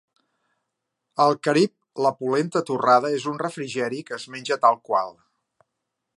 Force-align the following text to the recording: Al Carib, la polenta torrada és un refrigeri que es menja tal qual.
Al 1.25 1.37
Carib, 1.47 1.73
la 2.05 2.13
polenta 2.21 2.65
torrada 2.71 3.13
és 3.19 3.29
un 3.33 3.39
refrigeri 3.45 4.03
que 4.09 4.19
es 4.21 4.27
menja 4.37 4.59
tal 4.67 4.85
qual. 4.91 5.15